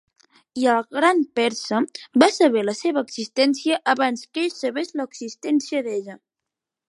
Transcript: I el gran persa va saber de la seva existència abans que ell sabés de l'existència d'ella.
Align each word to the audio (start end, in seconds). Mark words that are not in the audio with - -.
I 0.59 0.63
el 0.75 0.79
gran 0.95 1.19
persa 1.39 1.81
va 2.23 2.29
saber 2.37 2.57
de 2.63 2.67
la 2.71 2.75
seva 2.79 3.05
existència 3.07 3.79
abans 3.95 4.25
que 4.31 4.43
ell 4.47 4.53
sabés 4.57 4.91
de 4.95 5.01
l'existència 5.03 5.85
d'ella. 5.89 6.19